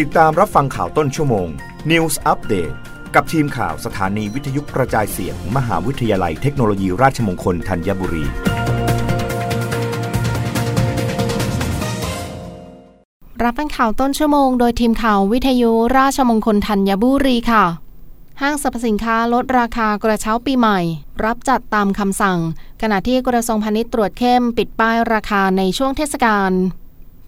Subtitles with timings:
[0.00, 1.48] ติดตามรับฟังข่าวต้นชั่วโมง
[1.90, 2.74] News Update
[3.14, 8.24] กับทีมข่าวสถานีวิทยุกระจายเสียงมหาวิทยาลัยเทคโนโลยีราชมงคลธัญบุรี
[13.42, 17.64] รับฟังข่าวต้นชั่วโมงโดยทีมข่าววิทยุราชมงคลธัญบุรีค่ะ
[18.40, 20.78] ห้างสรรพสินค้าลดราคากระเช้าปีใหม่
[21.24, 22.38] รับจัดตามคำสั่ง
[22.82, 26.52] ขณะที่กระทรวงพาณิชย์ตรวจเข้มปิดป้ายราคาในช่วงเทศกาล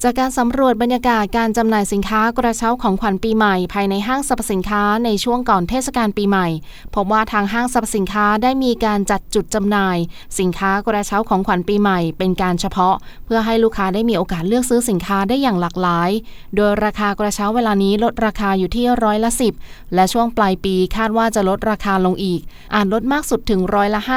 [0.07, 6.49] จากการสำรวจบรรยากาศการจำหน่ายสินค้ากระเช้าของขวัญปีใหม่ ภายในห้างสรรพสินค้าในช่วงก่อนเทศกาลปีใหม่
[6.95, 9.96] พบว่าทางห้างสรรพสินค้าได้มีการจัดจุดจำหน่าย
[10.39, 12.95] สินค้ากระเช้าของขวัญปีใหม่ เป็นการเฉพาะ
[13.26, 16.11] เพื่อให้ลูกค้าได้มีโอกาสเลือกซื้อสินค้าได้อย่างหลากหลาย
[16.57, 19.53] โดยราคากระเช้าเวลานี้ลดราคาอยู่ที่ร้อยละสิบ
[19.95, 22.40] และช่วงปลายปีคาดว่าจะลดราคาลงอีก
[22.75, 24.11] อาจลดมากสุดถึงร้อยละ50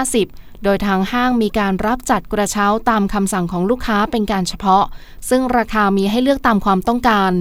[0.63, 4.83] โดยทางห้างมีการรับจัดกระเช้าตามคำสั่งของลูกค้าเป็นการเฉพาะ
[5.29, 7.31] ซึ่งราคามีให้เลือกตามความต้องการ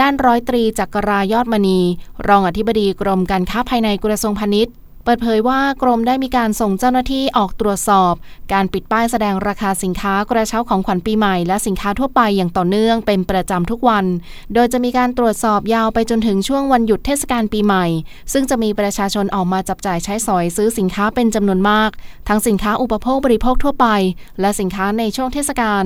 [0.00, 1.78] ด้านร้อยตรีจักรรายอดมณี
[2.28, 8.14] รองอธิบดีกรมการค้าภายในกระทรวงพาณิชย์ เปิดเผยว่ากรมได้มีการส่งเจ้าหน้าที่ออกตรวจสอบ
[8.52, 14.04] การปิดป้ายแสดงราคาสินค้ากระเช้าของขวัญปีใหม่ และสินค้าทั่วไปอย่างต่อเนื่องเป็นประจำทุกวัน
[14.54, 17.86] โดยจะมีการตรวจสอบยาวไปจนถึงช่วงวันหยุดเทศกาลปีใหม่
[18.32, 21.90] ซึ่งจะมีประชาชนออกมาจับจ่ายใช้สอยซื้อสินค้าเป็นจำนวนมาก
[22.28, 23.86] ทั้งสินค้าอุปโภคบริโภคทั่วไป
[24.40, 25.84] และสินค้าในช่วงเทศกาล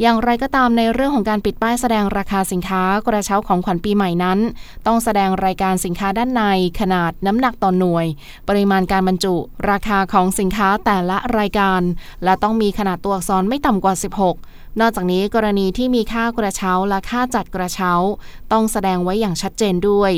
[0.00, 4.38] อย่างไรก็ตามในเรื่องของการปิดป้ายแสดงราคาสินค้ากระเช้าของขวัญปีใหม่นั้น
[4.86, 6.42] ต้องแสดงรายการสินค้าด้านใน
[6.80, 8.06] ขนาดน้ำหนักต่อหน่วย
[8.48, 9.34] ปริมาณการบรรจุ
[9.70, 11.82] ราคาของสินค้าแต่ละรายการ
[12.24, 13.94] และต้องมีขนาดตัวอักษรไม่ต่ำกว่า
[14.36, 17.92] 16 นอกจากนี้กรณีที่มีค่ากระเช้าและค่าจัดกระเช้า
[18.52, 20.12] ต้องแสดงไว้อย่างชัดเจนด้วย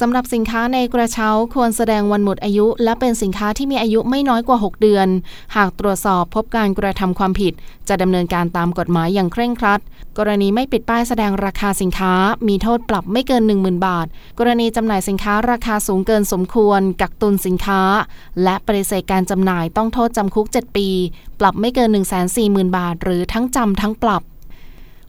[0.00, 5.08] สำหรับสินค้าในกระเช้าควรแสดงวันหมดอายุ และเป็นสินค้าที่มีอายุไม่น้อยกว่า 6 เดือน
[5.56, 7.52] หากตรวจสอบพบการกระทำความผิด
[7.88, 9.80] จะดำเนินการตามกฎหมายอย่างเคร่งครัด
[10.18, 12.12] กรณีไม่ปิดป้ายแสดงราคาสินค้า
[12.48, 14.06] มีโทษปรับไม่เกิน 10,000 บาท
[14.38, 17.80] กรณีจำหน่ายสินค้าราคาสูงเกินสมควร กักตุนสินค้า
[18.42, 20.88] และปฏิเสธการจำหน่ายต้องโทษจำคุก 7 ปี
[21.40, 21.90] ปรับไม่เกิน
[22.34, 24.22] 140,000 บาท หรือทั้งจำทั้งปรับ